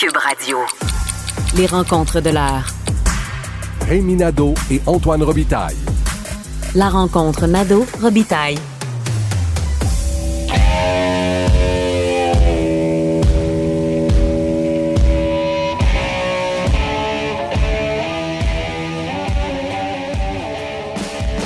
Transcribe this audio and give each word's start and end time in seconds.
Cube 0.00 0.16
Radio. 0.16 0.56
Les 1.58 1.66
rencontres 1.66 2.22
de 2.22 2.30
l'heure. 2.30 2.68
Rémi 3.86 4.16
Nadeau 4.16 4.54
et 4.70 4.80
Antoine 4.86 5.22
Robitaille. 5.22 5.76
La 6.74 6.88
rencontre 6.88 7.46
Nadeau-Robitaille. 7.46 8.56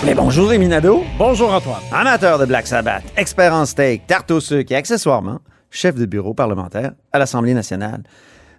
Mais 0.05 0.15
bonjour 0.15 0.51
Rémi 0.51 0.69
Nadeau, 0.69 1.03
Bonjour 1.19 1.53
Antoine. 1.53 1.83
amateur 1.91 2.39
de 2.39 2.45
Black 2.45 2.69
Sabbath, 2.69 3.03
expert 3.17 3.53
en 3.53 3.67
steak, 3.67 4.07
tarte 4.07 4.31
au 4.31 4.39
sucre 4.39 4.71
et 4.71 4.77
accessoirement 4.77 5.41
chef 5.75 5.97
de 5.97 6.07
bureau 6.07 6.35
parlementaire 6.35 6.93
à 7.13 7.19
l'Assemblée 7.19 7.53
nationale. 7.53 8.05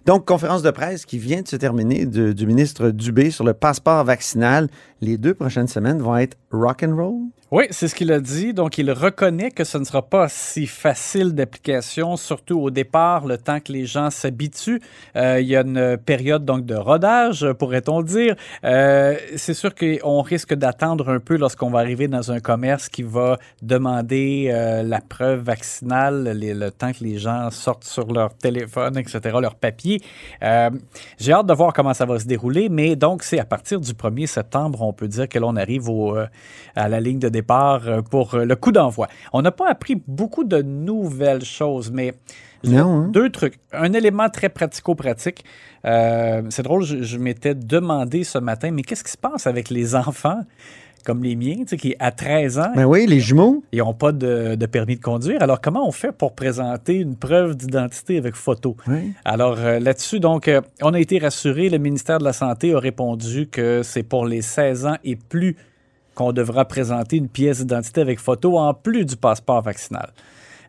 Donc, 0.06 0.24
conférence 0.24 0.62
de 0.62 0.70
presse 0.70 1.04
qui 1.04 1.18
vient 1.18 1.42
de 1.42 1.48
se 1.48 1.56
terminer 1.56 2.06
du 2.06 2.46
ministre 2.46 2.90
Dubé 2.90 3.32
sur 3.32 3.42
le 3.42 3.54
passeport 3.54 4.04
vaccinal. 4.04 4.68
Les 5.00 5.18
deux 5.18 5.34
prochaines 5.34 5.66
semaines 5.66 6.00
vont 6.00 6.16
être 6.16 6.36
rock 6.52 6.84
and 6.84 6.94
roll? 6.94 7.14
Oui, 7.52 7.66
c'est 7.70 7.86
ce 7.86 7.94
qu'il 7.94 8.10
a 8.10 8.18
dit. 8.18 8.52
Donc, 8.52 8.76
il 8.76 8.90
reconnaît 8.90 9.52
que 9.52 9.62
ce 9.62 9.78
ne 9.78 9.84
sera 9.84 10.02
pas 10.02 10.28
si 10.28 10.66
facile 10.66 11.32
d'application, 11.32 12.16
surtout 12.16 12.58
au 12.58 12.70
départ, 12.70 13.24
le 13.24 13.38
temps 13.38 13.60
que 13.60 13.70
les 13.70 13.86
gens 13.86 14.10
s'habituent. 14.10 14.82
Euh, 15.14 15.40
il 15.40 15.46
y 15.46 15.54
a 15.54 15.60
une 15.60 15.96
période 15.96 16.44
donc 16.44 16.66
de 16.66 16.74
rodage, 16.74 17.46
pourrait-on 17.52 18.02
dire. 18.02 18.34
Euh, 18.64 19.16
c'est 19.36 19.54
sûr 19.54 19.76
qu'on 19.76 20.22
risque 20.22 20.54
d'attendre 20.54 21.08
un 21.08 21.20
peu 21.20 21.36
lorsqu'on 21.36 21.70
va 21.70 21.78
arriver 21.78 22.08
dans 22.08 22.32
un 22.32 22.40
commerce 22.40 22.88
qui 22.88 23.04
va 23.04 23.38
demander 23.62 24.48
euh, 24.50 24.82
la 24.82 25.00
preuve 25.00 25.38
vaccinale, 25.44 26.36
le 26.36 26.70
temps 26.70 26.90
que 26.90 27.04
les 27.04 27.18
gens 27.18 27.52
sortent 27.52 27.84
sur 27.84 28.12
leur 28.12 28.34
téléphone, 28.34 28.98
etc., 28.98 29.20
leur 29.40 29.54
papier. 29.54 30.02
J'ai 30.42 31.32
hâte 31.32 31.46
de 31.46 31.54
voir 31.54 31.72
comment 31.72 31.94
ça 31.94 32.06
va 32.06 32.18
se 32.18 32.26
dérouler, 32.26 32.68
mais 32.68 32.96
donc 32.96 33.22
c'est 33.22 33.38
à 33.38 33.44
partir 33.44 33.80
du 33.80 33.92
1er 33.92 34.26
septembre, 34.26 34.82
on 34.82 34.92
peut 34.92 35.06
dire 35.06 35.28
que 35.28 35.38
l'on 35.38 35.54
arrive 35.54 35.84
à 36.74 36.88
la 36.88 36.98
ligne 36.98 37.20
de 37.20 37.28
départ 37.36 37.45
euh, 37.52 38.02
pour 38.02 38.34
euh, 38.34 38.44
le 38.44 38.56
coup 38.56 38.72
d'envoi. 38.72 39.08
On 39.32 39.42
n'a 39.42 39.50
pas 39.52 39.68
appris 39.68 40.02
beaucoup 40.06 40.44
de 40.44 40.62
nouvelles 40.62 41.44
choses, 41.44 41.90
mais 41.90 42.14
Non, 42.64 43.04
hein? 43.04 43.08
deux 43.12 43.30
trucs. 43.30 43.58
Un 43.72 43.92
élément 43.92 44.28
très 44.28 44.48
pratico-pratique. 44.48 45.44
Euh, 45.84 46.42
c'est 46.50 46.62
drôle, 46.62 46.82
je, 46.84 47.02
je 47.02 47.18
m'étais 47.18 47.54
demandé 47.54 48.24
ce 48.24 48.38
matin, 48.38 48.70
mais 48.72 48.82
qu'est-ce 48.82 49.04
qui 49.04 49.12
se 49.12 49.18
passe 49.18 49.46
avec 49.46 49.70
les 49.70 49.94
enfants 49.94 50.40
comme 51.04 51.22
les 51.22 51.36
miens, 51.36 51.58
tu 51.58 51.66
sais, 51.68 51.76
qui 51.76 51.94
à 52.00 52.10
13 52.10 52.58
ans, 52.58 52.72
Ben 52.74 52.84
oui, 52.84 53.06
les 53.06 53.20
jumeaux. 53.20 53.62
ils 53.70 53.78
n'ont 53.78 53.94
pas 53.94 54.10
de, 54.10 54.56
de 54.56 54.66
permis 54.66 54.96
de 54.96 55.00
conduire. 55.00 55.40
Alors, 55.40 55.60
comment 55.60 55.86
on 55.86 55.92
fait 55.92 56.10
pour 56.10 56.34
présenter 56.34 56.94
une 56.96 57.14
preuve 57.14 57.54
d'identité 57.54 58.18
avec 58.18 58.34
photo? 58.34 58.76
Oui. 58.88 59.12
Alors, 59.24 59.56
euh, 59.60 59.78
là-dessus, 59.78 60.18
donc, 60.18 60.48
euh, 60.48 60.60
on 60.82 60.94
a 60.94 60.98
été 60.98 61.20
rassurés. 61.20 61.68
Le 61.68 61.78
ministère 61.78 62.18
de 62.18 62.24
la 62.24 62.32
Santé 62.32 62.74
a 62.74 62.80
répondu 62.80 63.46
que 63.46 63.82
c'est 63.84 64.02
pour 64.02 64.26
les 64.26 64.42
16 64.42 64.86
ans 64.86 64.96
et 65.04 65.14
plus 65.14 65.56
qu'on 66.16 66.32
devra 66.32 66.64
présenter 66.64 67.16
une 67.18 67.28
pièce 67.28 67.58
d'identité 67.60 68.00
avec 68.00 68.18
photo 68.18 68.58
en 68.58 68.74
plus 68.74 69.04
du 69.04 69.16
passeport 69.16 69.62
vaccinal. 69.62 70.10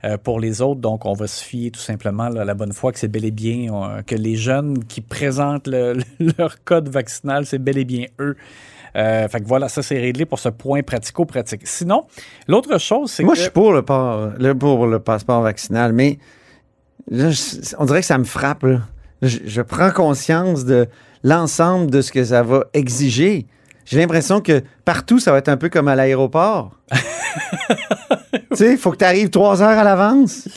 Euh, 0.03 0.15
pour 0.17 0.39
les 0.39 0.61
autres, 0.61 0.79
donc, 0.79 1.05
on 1.07 1.13
va 1.13 1.25
se 1.25 1.43
fier 1.43 1.71
tout 1.71 1.79
simplement 1.79 2.29
là, 2.29 2.41
à 2.41 2.45
la 2.45 2.53
bonne 2.53 2.71
foi 2.73 2.91
que 2.91 2.99
c'est 2.99 3.07
bel 3.07 3.25
et 3.25 3.31
bien 3.31 3.73
euh, 3.73 4.03
que 4.03 4.13
les 4.13 4.35
jeunes 4.35 4.83
qui 4.85 5.01
présentent 5.01 5.65
le- 5.65 5.97
leur 6.37 6.63
code 6.63 6.87
vaccinal, 6.89 7.47
c'est 7.47 7.57
bel 7.57 7.79
et 7.79 7.85
bien 7.85 8.05
eux. 8.19 8.35
Euh, 8.95 9.27
fait 9.27 9.41
que 9.41 9.47
voilà, 9.47 9.69
ça 9.69 9.81
c'est 9.81 9.97
réglé 9.99 10.25
pour 10.25 10.37
ce 10.39 10.49
point 10.49 10.83
pratico-pratique. 10.83 11.61
Sinon, 11.65 12.05
l'autre 12.47 12.77
chose, 12.79 13.09
c'est 13.11 13.23
Moi, 13.23 13.33
que... 13.33 13.37
je 13.37 13.43
suis 13.43 13.51
pour 13.51 13.73
le, 13.73 13.81
pas- 13.81 14.33
le- 14.37 14.53
pour 14.55 14.85
le 14.85 14.99
passeport 14.99 15.41
vaccinal, 15.41 15.93
mais 15.93 16.19
là, 17.09 17.31
je- 17.31 17.75
on 17.79 17.85
dirait 17.85 18.01
que 18.01 18.05
ça 18.07 18.17
me 18.19 18.23
frappe. 18.23 18.63
là. 18.63 18.81
Je, 19.23 19.39
je 19.45 19.61
prends 19.63 19.89
conscience 19.91 20.63
de 20.65 20.87
l'ensemble 21.23 21.89
de 21.89 22.01
ce 22.01 22.11
que 22.11 22.23
ça 22.23 22.43
va 22.43 22.65
exiger. 22.73 23.47
J'ai 23.89 23.99
l'impression 23.99 24.41
que 24.41 24.61
partout, 24.85 25.19
ça 25.19 25.31
va 25.31 25.37
être 25.39 25.49
un 25.49 25.57
peu 25.57 25.69
comme 25.69 25.87
à 25.87 25.95
l'aéroport. 25.95 26.71
tu 26.91 26.97
sais, 28.55 28.71
il 28.73 28.77
faut 28.77 28.91
que 28.91 28.97
tu 28.97 29.05
arrives 29.05 29.29
trois 29.29 29.61
heures 29.61 29.77
à 29.79 29.83
l'avance. 29.83 30.47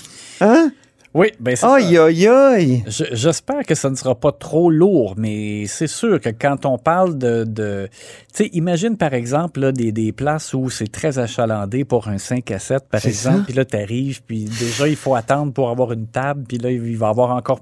Hein? 0.41 0.73
Oui, 1.13 1.33
ben 1.41 1.57
c'est 1.57 1.63
ça. 1.67 1.75
Aïe, 1.75 1.99
aïe, 1.99 2.29
aïe. 2.29 2.85
Je- 2.87 3.05
J'espère 3.13 3.65
que 3.67 3.75
ça 3.75 3.91
ne 3.91 3.97
sera 3.97 4.15
pas 4.15 4.31
trop 4.31 4.71
lourd, 4.71 5.15
mais 5.17 5.67
c'est 5.67 5.89
sûr 5.89 6.21
que 6.21 6.29
quand 6.29 6.65
on 6.67 6.79
parle 6.79 7.19
de... 7.19 7.43
de 7.43 7.89
tu 8.33 8.45
sais, 8.45 8.51
imagine 8.53 8.97
par 8.97 9.13
exemple 9.13 9.59
là, 9.59 9.73
des, 9.73 9.91
des 9.91 10.13
places 10.13 10.55
où 10.55 10.71
c'est 10.71 10.87
très 10.91 11.19
achalandé 11.19 11.85
pour 11.85 12.07
un 12.07 12.19
5 12.19 12.49
à 12.53 12.61
7, 12.61 12.85
par 12.89 13.05
exemple, 13.05 13.43
puis 13.47 13.55
là, 13.55 13.65
tu 13.65 13.77
arrives, 13.77 14.23
puis 14.23 14.45
déjà, 14.45 14.87
il 14.87 14.95
faut 14.95 15.17
attendre 15.17 15.53
pour 15.53 15.69
avoir 15.71 15.91
une 15.93 16.07
table, 16.07 16.45
puis 16.47 16.59
là, 16.59 16.71
il 16.71 16.97
va 16.97 17.09
y 17.09 17.11
avoir 17.11 17.31
encore 17.35 17.61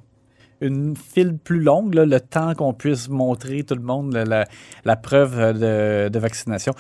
une 0.61 0.97
file 0.97 1.37
plus 1.39 1.61
longue, 1.61 1.95
là, 1.95 2.05
le 2.05 2.21
temps 2.21 2.55
qu'on 2.55 2.73
puisse 2.75 3.09
montrer 3.09 3.63
tout 3.63 3.75
le 3.75 3.83
monde 3.83 4.13
la, 4.13 4.25
la- 4.25 4.45
la 4.85 4.97
preuve 4.97 5.37
de, 5.59 6.09
de 6.09 6.19
vaccination. 6.19 6.73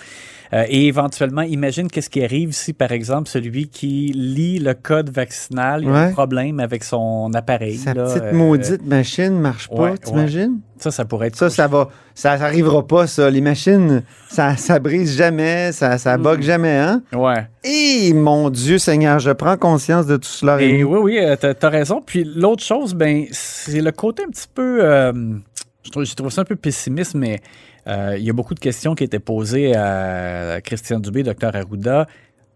Euh, 0.53 0.65
et 0.69 0.87
éventuellement, 0.87 1.43
imagine 1.43 1.89
qu'est-ce 1.89 2.11
qui 2.11 2.23
arrive 2.25 2.53
si, 2.53 2.73
par 2.73 2.93
exemple, 2.93 3.29
celui 3.29 3.69
qui 3.69 4.13
lit 4.15 4.59
le 4.59 4.75
code 4.75 5.11
vaccinal, 5.11 5.83
il 5.83 5.89
a 5.89 5.93
un 6.09 6.13
problème 6.13 6.59
avec 6.61 6.85
son 6.85 7.31
appareil. 7.35 7.77
Sa 7.77 7.95
là, 7.95 8.05
petite 8.05 8.23
euh, 8.25 8.33
maudite 8.33 8.87
machine 8.87 9.39
marche 9.39 9.69
pas, 9.69 9.75
ouais, 9.75 9.99
t'imagines? 9.99 10.61
Ça, 10.83 10.91
ça 10.91 11.05
pourrait 11.05 11.29
être. 11.29 11.37
Ça, 11.37 11.51
ça 11.51 11.67
va. 11.67 11.89
Ça 12.15 12.33
arrivera 12.33 12.87
pas, 12.87 13.07
ça. 13.07 13.31
Les 13.31 13.41
machines, 13.41 14.03
ça, 14.29 14.57
ça 14.57 14.79
brise 14.79 15.17
jamais, 15.17 15.73
ça, 15.73 15.99
ça 15.99 16.17
bug 16.19 16.43
jamais, 16.43 16.77
hein? 16.77 17.03
Ouais. 17.13 17.47
Et 17.65 18.13
mon 18.13 18.51
Dieu 18.51 18.79
Seigneur, 18.79 19.19
je 19.19 19.31
prends 19.31 19.57
conscience 19.57 20.07
de 20.07 20.17
tout 20.17 20.29
cela. 20.29 20.61
Et 20.61 20.83
oui, 20.83 20.99
oui, 21.01 21.19
euh, 21.19 21.37
t'as 21.37 21.55
as 21.61 21.71
raison. 21.71 22.03
Puis 22.05 22.25
l'autre 22.25 22.63
chose, 22.63 22.95
ben, 22.95 23.27
c'est 23.31 23.81
le 23.81 23.93
côté 23.93 24.25
un 24.25 24.31
petit 24.31 24.49
peu. 24.53 24.79
euh, 24.83 25.13
je 25.85 25.91
trouve, 25.91 26.05
j'ai 26.05 26.15
trouvé 26.15 26.31
ça 26.31 26.43
un 26.43 26.45
peu 26.45 26.57
pessimiste, 26.57 27.15
mais 27.15 27.41
euh, 27.87 28.17
il 28.19 28.25
y 28.25 28.31
a 28.31 28.33
beaucoup 28.33 28.55
de 28.55 28.61
questions 28.61 28.95
qui 28.95 29.05
étaient 29.05 29.19
posées 29.19 29.75
à 29.75 30.61
Christian 30.63 31.01
Dubé, 31.01 31.23
Dr 31.23 31.55
Arruda. 31.55 32.07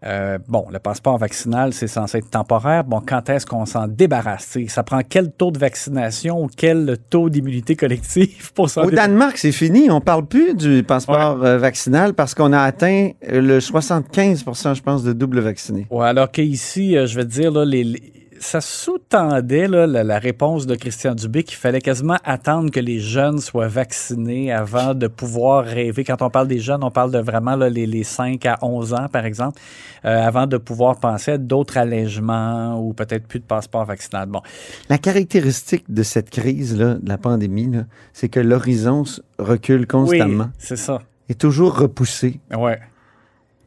Euh, 0.05 0.37
bon, 0.47 0.65
le 0.71 0.79
passeport 0.79 1.17
vaccinal, 1.17 1.71
c'est 1.73 1.87
censé 1.87 2.17
être 2.19 2.29
temporaire. 2.29 2.83
Bon, 2.83 3.01
quand 3.05 3.29
est-ce 3.29 3.45
qu'on 3.45 3.65
s'en 3.65 3.87
débarrasse? 3.87 4.47
T'sais, 4.49 4.67
Ça 4.67 4.83
prend 4.83 4.99
quel 5.07 5.31
taux 5.31 5.51
de 5.51 5.57
vaccination 5.59 6.43
ou 6.43 6.47
quel 6.55 6.97
taux 7.09 7.29
d'immunité 7.29 7.75
collective 7.75 8.51
pour 8.53 8.69
s'en 8.69 8.83
Au? 8.83 8.91
Danemark, 8.91 9.37
c'est 9.37 9.51
fini. 9.51 9.89
On 9.89 10.01
parle 10.01 10.25
plus 10.25 10.55
du 10.55 10.83
passeport 10.83 11.43
euh, 11.43 11.57
vaccinal 11.57 12.13
parce 12.13 12.33
qu'on 12.35 12.53
a 12.53 12.59
atteint 12.61 13.11
euh, 13.31 13.41
le 13.41 13.59
75% 13.59 14.75
je 14.75 14.81
pense, 14.81 15.03
de 15.03 15.13
double 15.13 15.39
vacciné. 15.39 15.87
Ouais, 15.89 16.07
alors 16.07 16.31
qu'ici, 16.31 16.93
je 16.93 17.15
vais 17.15 17.23
te 17.25 17.29
dire, 17.31 17.51
là, 17.51 17.65
les, 17.65 17.83
les- 17.83 18.12
ça 18.43 18.61
sous-tendait 18.61 19.67
la, 19.67 19.87
la 19.87 20.19
réponse 20.19 20.65
de 20.67 20.75
Christian 20.75 21.15
Dubé 21.15 21.43
qu'il 21.43 21.57
fallait 21.57 21.81
quasiment 21.81 22.17
attendre 22.23 22.71
que 22.71 22.79
les 22.79 22.99
jeunes 22.99 23.39
soient 23.39 23.67
vaccinés 23.67 24.51
avant 24.51 24.93
de 24.93 25.07
pouvoir 25.07 25.65
rêver. 25.65 26.03
Quand 26.03 26.21
on 26.21 26.29
parle 26.29 26.47
des 26.47 26.59
jeunes, 26.59 26.83
on 26.83 26.91
parle 26.91 27.11
de 27.11 27.19
vraiment 27.19 27.55
là, 27.55 27.69
les, 27.69 27.85
les 27.85 28.03
5 28.03 28.45
à 28.45 28.57
11 28.61 28.93
ans, 28.93 29.07
par 29.11 29.25
exemple, 29.25 29.59
euh, 30.05 30.21
avant 30.21 30.45
de 30.47 30.57
pouvoir 30.57 30.99
penser 30.99 31.31
à 31.31 31.37
d'autres 31.37 31.77
allègements 31.77 32.79
ou 32.79 32.93
peut-être 32.93 33.27
plus 33.27 33.39
de 33.39 33.45
passeport 33.45 33.85
vaccinal. 33.85 34.27
Bon, 34.27 34.41
La 34.89 34.97
caractéristique 34.97 35.85
de 35.91 36.03
cette 36.03 36.29
crise-là, 36.29 36.95
de 36.95 37.09
la 37.09 37.17
pandémie, 37.17 37.71
c'est 38.11 38.29
que 38.29 38.39
l'horizon 38.39 39.03
recule 39.39 39.87
constamment, 39.87 40.45
oui, 40.45 40.49
c'est 40.59 40.75
ça. 40.75 40.99
est 41.29 41.39
toujours 41.39 41.77
repoussé. 41.77 42.39
Ouais. 42.55 42.79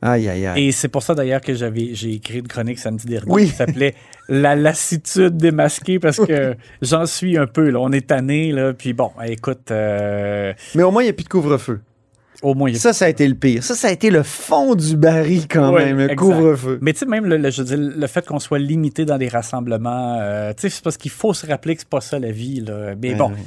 Aïe, 0.02 0.28
aïe, 0.28 0.46
aïe. 0.46 0.66
Et 0.68 0.72
c'est 0.72 0.88
pour 0.88 1.02
ça 1.02 1.14
d'ailleurs 1.14 1.40
que 1.40 1.54
j'avais 1.54 1.94
j'ai 1.94 2.12
écrit 2.14 2.38
une 2.40 2.48
chronique 2.48 2.78
samedi 2.78 3.06
dernier 3.06 3.30
Oui. 3.32 3.46
qui 3.46 3.52
s'appelait 3.54 3.94
La 4.28 4.54
lassitude 4.54 5.36
démasquée 5.36 5.98
parce 5.98 6.18
que 6.18 6.54
j'en 6.82 7.06
suis 7.06 7.38
un 7.38 7.46
peu 7.46 7.70
là. 7.70 7.78
On 7.80 7.90
est 7.92 8.08
tanné 8.08 8.52
là, 8.52 8.72
puis 8.74 8.92
bon, 8.92 9.10
écoute, 9.24 9.70
euh, 9.70 10.52
Mais 10.74 10.82
au 10.82 10.90
moins, 10.90 11.02
il 11.02 11.06
n'y 11.06 11.10
a 11.10 11.14
plus 11.14 11.24
de 11.24 11.28
couvre-feu. 11.28 11.80
au 12.42 12.54
moins. 12.54 12.68
il 12.68 12.74
y 12.74 12.76
a- 12.76 12.80
Ça, 12.80 12.92
ça 12.92 13.06
a 13.06 13.08
été 13.08 13.26
le 13.26 13.34
pire. 13.34 13.62
Ça, 13.64 13.74
ça 13.74 13.88
a 13.88 13.90
été 13.92 14.10
le 14.10 14.22
fond 14.22 14.74
du 14.74 14.96
baril 14.96 15.48
quand 15.48 15.72
Ouais, 15.72 15.86
même, 15.86 15.96
le 15.96 16.02
exact. 16.04 16.16
couvre-feu. 16.16 16.78
Mais 16.82 16.92
tu 16.92 16.98
sais 17.00 17.06
même 17.06 17.24
le, 17.24 17.38
le- 17.38 17.50
je 17.50 17.62
veux 17.62 17.76
dire, 17.76 17.78
le 17.96 18.06
fait 18.06 18.24
qu'on 18.26 18.38
soit 18.38 18.58
limité 18.58 19.04
dans 19.06 19.16
des 19.18 19.28
rassemblements, 19.28 20.18
euh, 20.20 20.52
tu 20.52 20.62
sais 20.62 20.68
c'est 20.68 20.84
parce 20.84 20.98
qu'il 20.98 21.10
faut 21.10 21.32
se 21.32 21.46
rappeler 21.46 21.74
que 21.74 21.80
c'est 21.80 21.88
pas 21.88 22.02
ça 22.02 22.18
la 22.18 22.30
vie 22.32 22.60
là. 22.60 22.94
Mais 23.00 23.12
Ben 23.12 23.16
bon, 23.18 23.30
oui. 23.30 23.40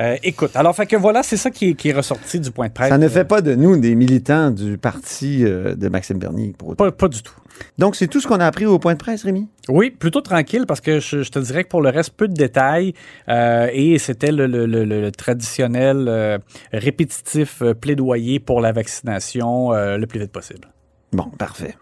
Euh, 0.00 0.16
écoute, 0.22 0.52
alors 0.54 0.74
fait 0.76 0.86
que 0.86 0.96
voilà, 0.96 1.22
c'est 1.22 1.36
ça 1.36 1.50
qui 1.50 1.70
est, 1.70 1.74
qui 1.74 1.88
est 1.88 1.92
ressorti 1.92 2.38
du 2.40 2.50
point 2.50 2.68
de 2.68 2.72
presse. 2.72 2.88
Ça 2.88 2.98
ne 2.98 3.08
fait 3.08 3.24
pas 3.24 3.40
de 3.42 3.54
nous 3.54 3.76
des 3.76 3.94
militants 3.94 4.50
du 4.50 4.78
parti 4.78 5.44
euh, 5.44 5.74
de 5.74 5.88
Maxime 5.88 6.18
Bernier. 6.18 6.54
Pour 6.56 6.68
autant. 6.68 6.84
pas, 6.84 6.92
pas 6.92 7.08
du 7.08 7.22
tout. 7.22 7.34
Donc, 7.76 7.96
c'est 7.96 8.06
tout 8.06 8.20
ce 8.20 8.28
qu'on 8.28 8.38
a 8.38 8.46
appris 8.46 8.66
au 8.66 8.78
point 8.78 8.92
de 8.92 8.98
presse, 8.98 9.24
Rémi? 9.24 9.48
Oui, 9.68 9.90
plutôt 9.90 10.20
tranquille 10.20 10.64
parce 10.66 10.80
que 10.80 11.00
je, 11.00 11.22
je 11.24 11.30
te 11.30 11.40
dirais 11.40 11.64
que 11.64 11.68
pour 11.68 11.82
le 11.82 11.88
reste, 11.90 12.10
peu 12.10 12.28
de 12.28 12.34
détails 12.34 12.94
euh, 13.28 13.68
et 13.72 13.98
c'était 13.98 14.30
le, 14.30 14.46
le- 14.46 14.66
le- 14.66 14.84
le 14.84 15.10
traditionnel 15.10 16.06
euh, 16.08 16.38
répétitif 16.72 17.62
euh, 17.62 17.74
plaidoyer 17.74 18.38
pour 18.38 18.60
la 18.60 18.70
vaccination 18.70 19.72
euh, 19.72 19.96
le 19.98 20.06
plus 20.06 20.20
vite 20.20 20.30
possible. 20.30 20.68
Bon, 21.12 21.24
parfait. 21.36 21.74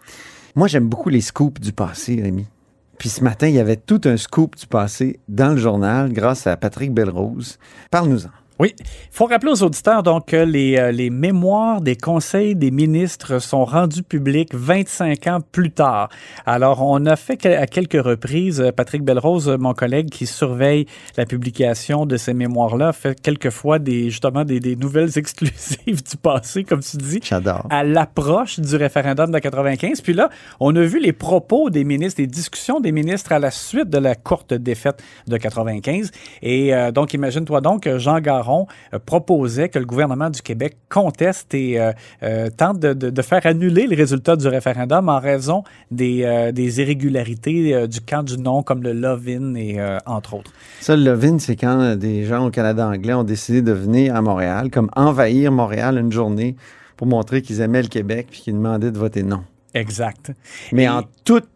Moi, 0.55 0.67
j'aime 0.67 0.87
beaucoup 0.89 1.09
les 1.09 1.21
scoops 1.21 1.61
du 1.61 1.71
passé, 1.73 2.19
Rémi. 2.23 2.47
Puis 2.97 3.09
ce 3.09 3.23
matin, 3.23 3.47
il 3.47 3.55
y 3.55 3.59
avait 3.59 3.77
tout 3.77 4.01
un 4.05 4.17
scoop 4.17 4.55
du 4.55 4.67
passé 4.67 5.19
dans 5.27 5.49
le 5.49 5.57
journal 5.57 6.11
grâce 6.11 6.47
à 6.47 6.57
Patrick 6.57 6.93
Belrose. 6.93 7.57
Parle-nous-en. 7.91 8.31
Oui, 8.59 8.73
il 8.79 8.85
faut 9.11 9.25
rappeler 9.25 9.51
aux 9.51 9.61
auditeurs 9.61 10.01
donc 10.01 10.29
que 10.29 10.35
les, 10.37 10.77
euh, 10.79 10.91
les 10.91 11.11
mémoires 11.11 11.79
des 11.79 11.95
conseils 11.95 12.55
des 12.55 12.71
ministres 12.71 13.37
sont 13.37 13.65
rendus 13.65 14.01
publics 14.01 14.49
25 14.55 15.27
ans 15.27 15.39
plus 15.51 15.69
tard. 15.69 16.09
Alors, 16.47 16.81
on 16.81 17.05
a 17.05 17.15
fait 17.15 17.45
à 17.45 17.67
quelques 17.67 18.03
reprises, 18.03 18.59
euh, 18.59 18.71
Patrick 18.71 19.03
Belrose, 19.03 19.47
mon 19.59 19.75
collègue 19.75 20.09
qui 20.09 20.25
surveille 20.25 20.87
la 21.17 21.27
publication 21.27 22.07
de 22.07 22.17
ces 22.17 22.33
mémoires-là, 22.33 22.93
fait 22.93 23.21
quelquefois 23.21 23.77
des, 23.77 24.09
justement 24.09 24.43
des, 24.43 24.59
des 24.59 24.75
nouvelles 24.75 25.11
exclusives 25.19 26.03
du 26.03 26.17
passé, 26.17 26.63
comme 26.63 26.79
tu 26.79 26.97
dis 26.97 27.19
J'adore. 27.21 27.67
à 27.69 27.83
l'approche 27.83 28.59
du 28.59 28.75
référendum 28.75 29.29
de 29.29 29.37
95. 29.37 30.01
Puis 30.01 30.13
là, 30.13 30.29
on 30.59 30.75
a 30.75 30.81
vu 30.81 30.99
les 30.99 31.13
propos 31.13 31.69
des 31.69 31.83
ministres, 31.83 32.21
les 32.21 32.27
discussions 32.27 32.79
des 32.79 32.91
ministres 32.91 33.33
à 33.33 33.39
la 33.39 33.51
suite 33.51 33.91
de 33.91 33.99
la 33.99 34.15
courte 34.15 34.55
défaite 34.55 35.03
de 35.27 35.37
95. 35.37 36.09
Et 36.41 36.73
euh, 36.73 36.91
donc, 36.91 37.13
imagine-toi 37.13 37.61
donc 37.61 37.87
Jean 37.97 38.19
Garon 38.19 38.46
euh, 38.93 38.99
proposait 39.05 39.69
que 39.69 39.79
le 39.79 39.85
gouvernement 39.85 40.29
du 40.29 40.41
Québec 40.41 40.77
conteste 40.89 41.53
et 41.53 41.79
euh, 41.79 41.91
euh, 42.23 42.49
tente 42.55 42.79
de, 42.79 42.93
de- 42.93 43.09
de 43.09 43.21
faire 43.21 43.45
annuler 43.45 43.87
le 43.87 43.95
résultat 43.95 44.35
du 44.35 44.47
référendum 44.47 45.09
en 45.09 45.19
raison 45.19 45.63
des, 45.91 46.51
des 46.53 46.79
irrégularités 46.81 47.87
du 47.87 48.01
camp 48.01 48.23
du 48.23 48.37
non, 48.37 48.63
comme 48.63 48.83
le 48.83 48.93
Love-in 48.93 49.55
et 49.55 49.77
entre 50.05 50.35
autres. 50.35 50.51
Ça, 50.81 50.95
le 50.95 51.03
Lovin, 51.03 51.39
c'est 51.39 51.55
quand 51.55 51.95
des 51.95 52.25
gens 52.25 52.45
au 52.47 52.49
Canada 52.51 52.87
anglais 52.87 53.13
ont 53.13 53.23
décidé 53.23 53.61
de 53.61 53.71
venir 53.71 54.15
à 54.15 54.21
Montréal, 54.21 54.69
comme 54.71 54.89
envahir 54.95 55.51
Montréal 55.51 55.97
une 55.97 56.11
journée 56.11 56.55
pour 56.95 57.07
montrer 57.07 57.41
qu'ils 57.41 57.61
aimaient 57.61 57.81
le 57.81 57.87
Québec 57.87 58.27
puis 58.31 58.41
qu'ils 58.41 58.53
demandaient 58.55 58.91
de 58.91 58.97
voter 58.97 59.23
non. 59.23 59.43
Exact. 59.73 60.31
Mais 60.71 60.83
Et- 60.83 60.89
en 60.89 61.03
toute 61.23 61.47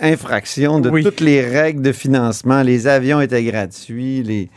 infraction 0.00 0.80
de 0.80 0.90
Oui. 0.90 1.02
toutes 1.02 1.20
les 1.20 1.40
règles 1.44 1.82
de 1.82 1.92
financement, 1.92 2.62
les 2.62 2.86
avions 2.86 3.20
étaient 3.20 3.42
gratuits, 3.44 4.22
les, 4.22 4.48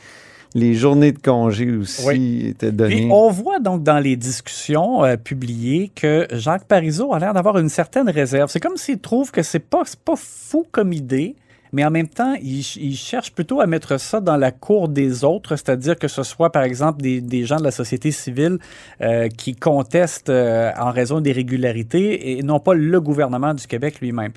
les 0.54 0.74
journées 0.74 1.12
de 1.12 1.20
congé 1.20 1.72
aussi 1.72 2.04
Oui. 2.06 2.46
étaient 2.50 2.72
données. 2.72 2.96
Puis 2.96 3.08
on 3.12 3.30
voit 3.30 3.60
donc 3.60 3.84
dans 3.84 4.00
les 4.00 4.16
discussions 4.16 5.04
euh, 5.04 5.16
publiées 5.18 5.92
que 5.96 6.28
Jacques 6.32 6.66
Parizeau 6.66 7.14
a 7.14 7.20
l'air 7.20 7.34
d'avoir 7.34 7.58
une 7.58 7.70
certaine 7.70 8.10
réserve. 8.10 8.50
C'est 8.52 8.60
comme 8.60 8.78
s'il 8.78 9.00
trouve 9.00 9.32
que 9.32 9.44
c'est 9.44 9.60
pas, 9.60 9.84
c'est 9.86 10.00
pas 10.00 10.16
fou 10.18 10.66
comme 10.72 10.92
idée, 10.94 11.36
mais 11.74 11.86
en 11.86 11.92
même 11.92 12.08
temps, 12.08 12.34
il, 12.42 12.64
ch- 12.64 12.78
il 12.82 12.96
cherche 12.96 13.32
plutôt 13.32 13.62
à 13.62 13.68
mettre 13.68 14.00
ça 14.00 14.20
dans 14.20 14.38
la 14.38 14.52
cour 14.52 14.90
des 14.90 15.24
autres, 15.24 15.56
c'est-à-dire 15.56 15.98
que 15.98 16.08
ce 16.08 16.24
soit, 16.24 16.52
par 16.52 16.64
exemple, 16.64 17.02
des, 17.02 17.46
gens 17.46 17.58
de 17.58 17.64
la 17.64 17.72
société 17.72 18.12
civile 18.12 18.58
euh, 19.02 19.30
qui 19.30 19.56
contestent 19.56 20.30
euh, 20.30 20.72
en 20.78 20.92
raison 20.92 21.22
des 21.22 21.32
régularités 21.32 22.32
et 22.38 22.44
non 22.44 22.60
pas 22.60 22.74
le 22.74 23.00
gouvernement 23.00 23.54
du 23.54 23.66
Québec 23.68 24.02
lui-même. 24.02 24.32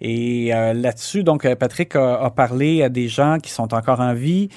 Et 0.00 0.54
euh, 0.54 0.72
là-dessus, 0.72 1.22
donc, 1.22 1.46
Patrick 1.54 1.94
a, 1.94 2.30
parlé 2.30 2.82
à 2.82 2.88
des 2.88 3.08
gens 3.08 3.38
qui 3.40 3.50
sont 3.50 3.74
encore 3.74 4.00
en 4.00 4.14
vie, 4.14 4.48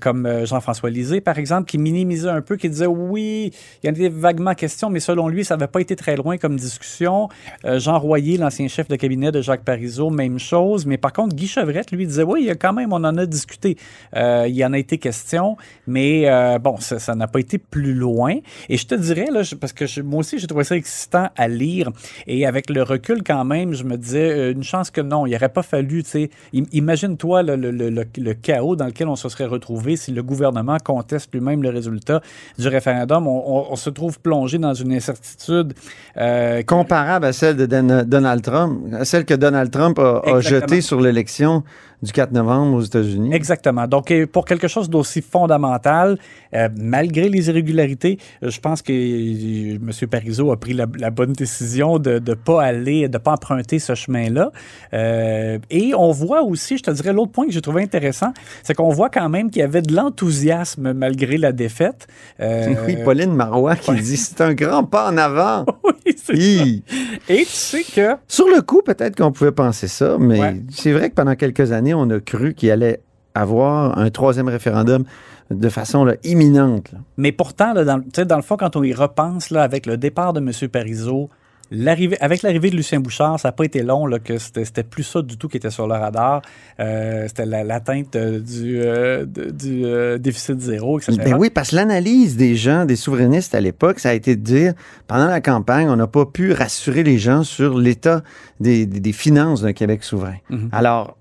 comme 0.00 0.44
Jean-François 0.44 0.90
Lisée, 0.90 1.20
par 1.20 1.38
exemple, 1.38 1.68
qui 1.68 1.78
minimisait 1.78 2.28
un 2.28 2.42
peu, 2.42 2.56
qui 2.56 2.68
disait 2.68 2.86
oui, 2.86 3.52
il 3.82 3.86
y 3.86 3.90
en 3.90 3.94
avait 3.94 4.08
vaguement 4.08 4.54
question, 4.54 4.90
mais 4.90 5.00
selon 5.00 5.28
lui, 5.28 5.44
ça 5.44 5.56
n'avait 5.56 5.70
pas 5.70 5.80
été 5.80 5.96
très 5.96 6.16
loin 6.16 6.36
comme 6.36 6.56
discussion. 6.56 7.28
Jean 7.64 7.98
Royer, 7.98 8.36
l'ancien 8.36 8.68
chef 8.68 8.88
de 8.88 8.96
cabinet 8.96 9.32
de 9.32 9.40
Jacques 9.40 9.64
Parizeau, 9.64 10.10
même 10.10 10.38
chose. 10.38 10.84
Mais 10.84 10.98
par 10.98 11.12
contre, 11.12 11.34
Guy 11.40 11.46
Chevrette, 11.48 11.90
lui, 11.90 12.06
disait 12.06 12.22
oui, 12.22 12.40
il 12.42 12.46
y 12.46 12.50
a 12.50 12.54
quand 12.54 12.74
même, 12.74 12.92
on 12.92 12.96
en 13.02 13.16
a 13.16 13.24
discuté. 13.24 13.76
Euh, 14.14 14.44
il 14.46 14.54
y 14.54 14.62
en 14.64 14.72
a 14.74 14.78
été 14.78 14.98
question, 14.98 15.56
mais 15.86 16.28
euh, 16.28 16.58
bon, 16.58 16.76
ça 16.78 17.14
n'a 17.14 17.26
pas 17.28 17.40
été 17.40 17.56
plus 17.56 17.94
loin. 17.94 18.34
Et 18.68 18.76
je 18.76 18.86
te 18.86 18.94
dirais, 18.94 19.28
là, 19.32 19.40
parce 19.58 19.72
que 19.72 19.86
je- 19.86 20.02
moi 20.02 20.20
aussi, 20.20 20.38
j'ai 20.38 20.46
trouvé 20.46 20.64
ça 20.64 20.76
excitant 20.76 21.28
à 21.36 21.48
lire. 21.48 21.88
Et 22.26 22.44
avec 22.46 22.68
le 22.68 22.82
recul, 22.82 23.22
quand 23.24 23.44
même, 23.44 23.72
je 23.72 23.84
me 23.84 23.96
disais, 23.96 24.30
euh, 24.30 24.52
une 24.52 24.62
chance 24.62 24.90
que 24.90 25.00
non, 25.00 25.24
il 25.26 25.32
n'aurait 25.32 25.48
pas 25.48 25.62
fallu, 25.62 26.02
tu 26.02 26.10
sais, 26.10 26.30
im- 26.54 26.64
imagine-toi 26.72 27.42
le, 27.42 27.56
le- 27.56 27.70
le- 27.70 27.88
le- 27.90 28.04
le 28.18 28.34
chaos 28.34 28.76
dans 28.76 28.86
lequel 28.86 29.08
on 29.08 29.16
se 29.16 29.28
serait 29.30 29.46
retrouvé 29.46 29.96
si 29.96 30.12
le 30.12 30.22
gouvernement 30.22 30.76
conteste 30.84 31.32
lui-même 31.32 31.62
le 31.62 31.70
résultat 31.70 32.20
du 32.58 32.68
référendum. 32.68 33.26
On, 33.26 33.42
on- 33.46 33.66
on 33.72 33.76
se 33.76 33.88
trouve 33.88 34.20
plongé 34.20 34.58
dans 34.58 34.74
une 34.74 34.92
incertitude. 34.92 35.72
euh, 36.18 36.62
Comparable 36.64 37.24
à 37.26 37.32
celle 37.32 37.56
de 37.56 37.64
Dan- 37.66 38.04
Donald 38.04 38.42
Trump, 38.42 38.92
à 38.92 39.04
celle 39.06 39.24
que 39.24 39.34
Donald 39.34 39.70
Trump 39.70 39.98
a, 39.98 40.20
a 40.26 40.40
jetée 40.40 40.80
sur 40.82 41.00
l'élection 41.00 41.29
du 42.02 42.12
4 42.12 42.32
novembre 42.32 42.78
aux 42.78 42.80
États-Unis. 42.80 43.34
Exactement. 43.34 43.86
Donc, 43.86 44.12
pour 44.32 44.44
quelque 44.44 44.68
chose 44.68 44.88
d'aussi 44.88 45.20
fondamental, 45.20 46.18
euh, 46.54 46.68
malgré 46.76 47.28
les 47.28 47.48
irrégularités, 47.48 48.18
je 48.42 48.58
pense 48.58 48.82
que 48.82 48.92
euh, 48.92 49.74
M. 49.76 50.08
Parizeau 50.08 50.50
a 50.50 50.58
pris 50.58 50.72
la, 50.72 50.86
la 50.98 51.10
bonne 51.10 51.32
décision 51.32 51.98
de 51.98 52.18
ne 52.18 52.34
pas 52.34 52.62
aller, 52.62 53.08
de 53.08 53.18
pas 53.18 53.32
emprunter 53.32 53.78
ce 53.78 53.94
chemin-là. 53.94 54.50
Euh, 54.94 55.58
et 55.70 55.92
on 55.94 56.10
voit 56.10 56.42
aussi, 56.42 56.78
je 56.78 56.82
te 56.84 56.90
dirais, 56.90 57.12
l'autre 57.12 57.32
point 57.32 57.46
que 57.46 57.52
j'ai 57.52 57.60
trouvé 57.60 57.82
intéressant, 57.82 58.32
c'est 58.62 58.74
qu'on 58.74 58.90
voit 58.90 59.10
quand 59.10 59.28
même 59.28 59.50
qu'il 59.50 59.60
y 59.60 59.64
avait 59.64 59.82
de 59.82 59.94
l'enthousiasme 59.94 60.92
malgré 60.92 61.36
la 61.36 61.52
défaite. 61.52 62.06
Euh, 62.40 62.74
Oui, 62.86 62.96
Pauline 63.04 63.34
Marois 63.34 63.76
qui 63.76 63.92
dit 63.94 64.16
c'est 64.16 64.40
un 64.40 64.54
grand 64.54 64.84
pas 64.84 65.10
en 65.10 65.16
avant. 65.18 65.66
oui. 66.30 66.82
Et 67.28 67.38
tu 67.44 67.44
sais 67.46 67.82
que 67.84 68.16
Sur 68.28 68.46
le 68.48 68.62
coup, 68.62 68.82
peut-être 68.82 69.16
qu'on 69.16 69.32
pouvait 69.32 69.52
penser 69.52 69.88
ça, 69.88 70.16
mais 70.18 70.40
Ouais. 70.40 70.60
c'est 70.70 70.92
vrai 70.92 71.10
que 71.10 71.14
pendant 71.14 71.34
quelques 71.34 71.72
années, 71.72 71.94
on 71.94 72.08
a 72.10 72.20
cru 72.20 72.54
qu'il 72.54 72.70
allait 72.70 73.00
avoir 73.34 73.98
un 73.98 74.10
troisième 74.10 74.48
référendum 74.48 75.04
de 75.50 75.68
façon 75.68 76.04
là, 76.04 76.14
imminente. 76.24 76.92
là. 76.92 76.98
Mais 77.16 77.32
pourtant, 77.32 77.72
là, 77.72 77.84
dans, 77.84 78.00
dans 78.24 78.36
le 78.36 78.42
fond, 78.42 78.56
quand 78.56 78.76
on 78.76 78.82
y 78.82 78.92
repense, 78.92 79.50
avec 79.52 79.86
le 79.86 79.96
départ 79.96 80.32
de 80.32 80.40
M. 80.40 80.50
Parizeau, 80.68 81.28
avec 82.20 82.42
l'arrivée 82.42 82.70
de 82.70 82.76
Lucien 82.76 82.98
Bouchard, 83.00 83.38
ça 83.38 83.48
n'a 83.48 83.52
pas 83.52 83.64
été 83.64 83.82
long, 83.82 84.06
là, 84.06 84.18
que 84.18 84.38
c'était, 84.38 84.82
plus 84.82 85.04
ça 85.04 85.22
du 85.22 85.36
tout 85.36 85.48
qui 85.48 85.56
était 85.56 85.70
sur 85.70 85.86
le 85.86 85.94
radar. 85.94 86.42
Euh, 86.80 87.26
c'était 87.28 87.46
la- 87.46 87.62
l'atteinte 87.64 88.16
euh, 88.16 88.40
du, 88.40 88.80
euh, 88.80 89.24
du 89.24 89.84
euh, 89.84 90.18
déficit 90.18 90.60
zéro, 90.60 90.98
etc. 90.98 91.16
Ben 91.24 91.36
oui, 91.38 91.48
parce 91.50 91.70
que 91.70 91.76
l'analyse 91.76 92.36
des 92.36 92.56
gens, 92.56 92.84
des 92.86 92.96
souverainistes 92.96 93.54
à 93.54 93.60
l'époque, 93.60 94.00
ça 94.00 94.10
a 94.10 94.14
été 94.14 94.34
de 94.36 94.42
dire, 94.42 94.74
pendant 95.06 95.26
la 95.28 95.40
campagne, 95.40 95.88
on 95.88 95.96
n'a 95.96 96.06
pas 96.08 96.26
pu 96.26 96.52
rassurer 96.52 97.02
les 97.04 97.18
gens 97.18 97.44
sur 97.44 97.78
l'état 97.78 98.22
des, 98.58 98.86
des- 98.86 99.00
des 99.00 99.12
finances 99.12 99.62
d'un 99.62 99.72
Québec 99.72 100.02
souverain. 100.02 100.36
Mhm. 100.50 100.70
Alors, 100.72 101.16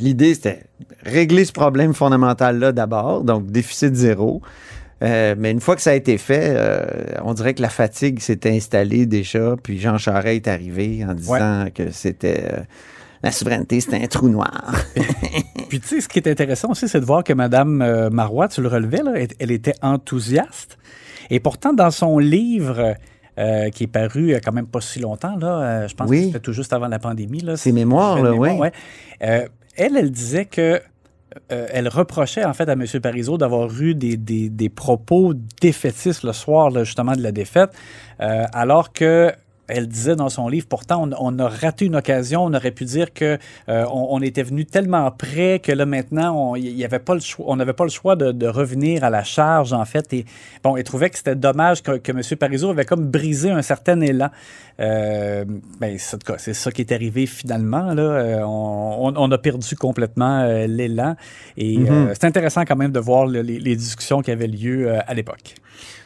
l'idée, 0.00 0.34
c'était 0.34 0.64
régler 1.04 1.44
ce 1.44 1.52
problème 1.52 1.94
fondamental-là 1.94 2.72
d'abord, 2.72 3.22
donc 3.24 3.46
déficit 3.50 3.94
zéro. 3.94 4.42
Euh, 5.02 5.34
mais 5.36 5.50
une 5.50 5.60
fois 5.60 5.76
que 5.76 5.82
ça 5.82 5.90
a 5.90 5.94
été 5.94 6.16
fait, 6.16 6.54
euh, 6.56 6.84
on 7.22 7.34
dirait 7.34 7.52
que 7.54 7.60
la 7.62 7.68
fatigue 7.68 8.18
s'était 8.20 8.50
installée 8.56 9.04
déjà, 9.06 9.54
puis 9.62 9.78
Jean 9.78 9.98
Charest 9.98 10.46
est 10.46 10.48
arrivé 10.48 11.04
en 11.06 11.12
disant 11.14 11.66
que 11.74 11.90
c'était... 11.90 12.44
euh, 12.52 12.56
la 13.22 13.32
souveraineté, 13.32 13.80
c'était 13.80 14.02
un 14.02 14.06
trou 14.06 14.28
noir. 14.28 14.74
Puis 15.68 15.80
tu 15.80 15.86
sais, 15.86 16.00
ce 16.00 16.08
qui 16.08 16.18
est 16.18 16.28
intéressant 16.28 16.70
aussi, 16.70 16.86
c'est 16.88 17.00
de 17.00 17.04
voir 17.04 17.24
que 17.24 17.32
Mme 17.32 17.82
euh, 17.82 18.10
Marois, 18.10 18.46
tu 18.48 18.60
le 18.62 18.68
relevais, 18.68 19.02
là, 19.02 19.12
elle- 19.38 19.50
était 19.50 19.74
enthousiaste. 19.82 20.78
Et 21.30 21.40
pourtant, 21.40 21.72
dans 21.72 21.90
son 21.90 22.18
livre, 22.18 22.94
euh, 23.38 23.70
qui 23.70 23.84
est 23.84 23.88
paru 23.88 24.34
a 24.34 24.40
quand 24.40 24.52
même 24.52 24.66
pas 24.66 24.80
si 24.80 25.00
longtemps, 25.00 25.36
là, 25.36 25.60
euh, 25.60 25.88
je 25.88 25.94
pense 25.94 26.08
Oui. 26.08 26.20
que 26.20 26.26
c'était 26.26 26.40
tout 26.40 26.52
juste 26.52 26.72
avant 26.72 26.88
la 26.88 26.98
pandémie. 26.98 27.40
Là, 27.40 27.56
Ses 27.56 27.72
mémoires, 27.72 28.22
là, 28.22 28.32
oui. 28.32 28.50
ouais. 28.50 28.72
Euh, 29.22 29.46
elle, 29.76 29.96
elle 29.96 30.10
disait 30.10 30.44
que 30.44 30.80
euh, 31.52 31.66
elle 31.72 31.88
reprochait 31.88 32.44
en 32.44 32.52
fait 32.52 32.68
à 32.68 32.72
M. 32.72 32.84
Parizeau 33.02 33.38
d'avoir 33.38 33.70
eu 33.80 33.94
des, 33.94 34.68
propos 34.68 35.34
défaitistes 35.60 36.22
le 36.22 36.32
soir 36.32 36.70
justement 36.84 37.12
de 37.12 37.22
la 37.22 37.32
défaite, 37.32 37.70
euh, 38.20 38.44
alors 38.52 38.92
que 38.92 39.32
elle 39.68 39.88
disait 39.88 40.16
dans 40.16 40.28
son 40.28 40.48
livre, 40.48 40.66
pourtant, 40.68 41.08
on, 41.08 41.10
on 41.18 41.38
a 41.38 41.48
raté 41.48 41.84
une 41.86 41.96
occasion. 41.96 42.44
On 42.44 42.54
aurait 42.54 42.70
pu 42.70 42.84
dire 42.84 43.12
que 43.12 43.38
euh, 43.68 43.84
on, 43.92 44.08
on 44.10 44.22
était 44.22 44.42
venu 44.42 44.64
tellement 44.64 45.10
près 45.10 45.58
que 45.58 45.72
là 45.72 45.86
maintenant, 45.86 46.52
on- 46.52 46.56
y 46.56 46.84
avait 46.84 46.98
pas 46.98 47.14
le 47.14 47.20
choix. 47.20 47.46
On 47.48 47.56
n'avait 47.56 47.72
pas 47.72 47.84
le 47.84 47.90
choix 47.90 48.16
de, 48.16 48.32
de 48.32 48.46
revenir 48.46 49.04
à 49.04 49.10
la 49.10 49.24
charge 49.24 49.72
en 49.72 49.84
fait. 49.84 50.12
Et 50.12 50.24
bon, 50.62 50.76
elle 50.76 50.84
trouvait 50.84 51.10
que 51.10 51.16
c'était 51.18 51.34
dommage 51.36 51.82
que, 51.82 51.98
que 51.98 52.12
M. 52.12 52.20
Parizeau 52.38 52.70
avait 52.70 52.84
comme 52.84 53.06
brisé 53.06 53.50
un 53.50 53.62
certain 53.62 54.00
élan. 54.00 54.30
Euh, 54.78 55.44
ben, 55.80 55.96
c'est, 55.98 56.52
ça 56.54 56.70
qui 56.70 56.82
est 56.82 56.92
arrivé 56.92 57.26
finalement. 57.26 57.94
Là. 57.94 58.02
Euh, 58.02 58.40
on, 58.44 59.30
a 59.32 59.38
perdu 59.38 59.74
complètement 59.76 60.40
euh, 60.42 60.66
l'élan. 60.66 61.16
Et 61.56 61.78
euh, 61.78 62.12
c'est 62.14 62.24
intéressant 62.26 62.64
quand 62.64 62.76
même 62.76 62.92
de 62.92 63.00
voir 63.00 63.26
le- 63.26 63.40
les, 63.42 63.58
les 63.58 63.76
discussions 63.76 64.20
qui 64.22 64.30
avaient 64.30 64.46
lieu 64.46 64.92
à 65.06 65.14
l'époque. 65.14 65.54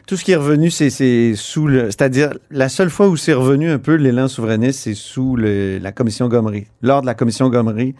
Tout 0.07 0.17
ce 0.17 0.23
qui 0.25 0.31
est 0.31 0.35
revenu, 0.35 0.69
c'est- 0.71 1.35
sous 1.35 1.67
le. 1.67 1.85
C'est-à-dire, 1.85 2.31
la 2.49 2.69
seule 2.69 2.89
fois 2.89 3.07
où 3.07 3.15
c'est 3.15 3.33
revenu 3.33 3.69
un 3.71 3.79
peu 3.79 3.95
l'élan 3.95 4.27
souverainiste, 4.27 4.79
c'est 4.81 4.93
sous 4.95 5.35
le- 5.35 5.77
la 5.77 5.91
commission 5.91 6.27
Gomery. 6.27 6.67
Lors 6.81 7.01
de 7.01 7.05
la 7.05 7.13
commission 7.13 7.49
Gomery, 7.49 7.95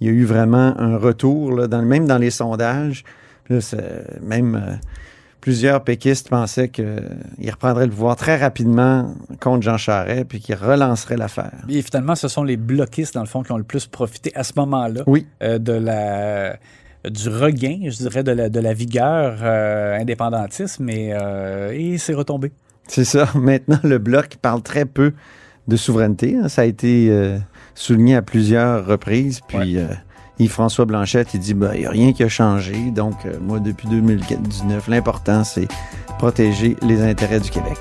il 0.00 0.06
y 0.06 0.10
a 0.10 0.12
eu 0.12 0.24
vraiment 0.24 0.74
un 0.78 0.96
retour, 0.96 1.52
là, 1.52 1.66
dans, 1.66 1.82
même 1.82 2.06
dans 2.06 2.18
les 2.18 2.30
sondages. 2.30 3.04
Là, 3.50 3.58
même 4.22 4.54
euh, 4.54 4.74
plusieurs 5.40 5.82
péquistes 5.82 6.28
pensaient 6.28 6.68
qu'il 6.68 7.50
reprendrait 7.50 7.86
le 7.86 7.90
pouvoir 7.90 8.14
très 8.16 8.36
rapidement 8.36 9.14
contre 9.40 9.62
Jean 9.62 9.76
Charest, 9.76 10.24
puis 10.28 10.38
qu'il 10.40 10.54
relancerait 10.54 11.16
l'affaire. 11.16 11.52
Et 11.68 11.82
finalement, 11.82 12.14
ce 12.14 12.28
sont 12.28 12.44
les 12.44 12.56
bloquistes, 12.56 13.14
dans 13.14 13.22
le 13.22 13.26
fond, 13.26 13.42
qui 13.42 13.50
ont 13.52 13.56
le 13.58 13.64
plus 13.64 13.86
profité 13.86 14.30
à 14.36 14.44
ce 14.44 14.52
moment-là 14.56 15.02
Oui. 15.06 15.26
euh, 15.42 15.58
de 15.58 15.72
la 15.72 16.56
du 17.08 17.28
regain, 17.28 17.78
je 17.84 17.96
dirais, 17.96 18.22
de 18.22 18.32
la, 18.32 18.48
de 18.48 18.60
la 18.60 18.74
vigueur 18.74 19.38
euh, 19.42 19.98
indépendantiste, 19.98 20.80
mais 20.80 21.10
euh, 21.12 21.72
et 21.72 21.98
c'est 21.98 22.14
retombé. 22.14 22.52
C'est 22.88 23.04
ça. 23.04 23.28
Maintenant, 23.34 23.80
le 23.84 23.98
Bloc 23.98 24.36
parle 24.42 24.62
très 24.62 24.84
peu 24.84 25.12
de 25.68 25.76
souveraineté. 25.76 26.36
hein. 26.36 26.48
Ça 26.48 26.62
a 26.62 26.64
été 26.64 27.08
euh, 27.10 27.38
souligné 27.74 28.16
à 28.16 28.22
plusieurs 28.22 28.84
reprises. 28.86 29.40
Puis, 29.46 29.78
euh, 29.78 29.86
Yves-François 30.38 30.86
Blanchette, 30.86 31.34
il 31.34 31.40
dit, 31.40 31.54
ben, 31.54 31.72
il 31.74 31.80
n'y 31.80 31.86
a 31.86 31.90
rien 31.90 32.12
qui 32.12 32.22
a 32.24 32.28
changé. 32.28 32.74
Donc, 32.90 33.14
euh, 33.26 33.34
moi, 33.40 33.60
depuis 33.60 33.88
2019, 33.88 34.88
l'important, 34.88 35.44
c'est 35.44 35.68
protéger 36.18 36.76
les 36.82 37.02
intérêts 37.02 37.40
du 37.40 37.50
Québec. 37.50 37.78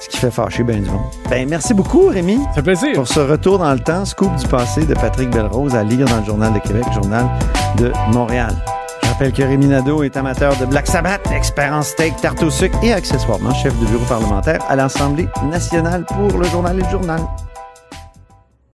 Ce 0.00 0.08
qui 0.08 0.18
fait 0.18 0.30
fâcher 0.30 0.62
bien 0.62 0.78
du 0.78 0.90
monde. 0.90 1.00
Ben, 1.28 1.48
merci 1.48 1.74
beaucoup, 1.74 2.06
Rémi. 2.06 2.38
Ça 2.48 2.54
fait 2.54 2.62
plaisir. 2.62 2.92
Pour 2.94 3.08
ce 3.08 3.20
retour 3.20 3.58
dans 3.58 3.72
le 3.72 3.80
temps, 3.80 4.04
Scoop 4.04 4.34
du 4.36 4.46
passé 4.46 4.84
de 4.84 4.94
Patrick 4.94 5.30
Belrose 5.30 5.74
à 5.74 5.82
lire 5.82 6.06
dans 6.06 6.18
le 6.18 6.24
Journal 6.24 6.52
de 6.52 6.58
Québec, 6.60 6.84
Journal 6.94 7.26
de 7.76 7.92
Montréal. 8.12 8.54
Je 9.02 9.08
rappelle 9.08 9.32
que 9.32 9.42
Rémi 9.42 9.66
Nadeau 9.66 10.02
est 10.02 10.16
amateur 10.16 10.56
de 10.58 10.66
Black 10.66 10.86
Sabbath, 10.86 11.20
expert 11.34 11.72
en 11.72 11.82
steak, 11.82 12.16
tarte 12.20 12.42
au 12.42 12.50
sucre 12.50 12.78
et 12.82 12.92
accessoirement 12.92 13.52
chef 13.54 13.76
de 13.80 13.86
bureau 13.86 14.04
parlementaire 14.04 14.60
à 14.68 14.76
l'Assemblée 14.76 15.28
nationale 15.50 16.04
pour 16.04 16.38
le 16.38 16.46
Journal 16.46 16.78
et 16.78 16.82
le 16.82 16.88
Journal. 16.90 17.20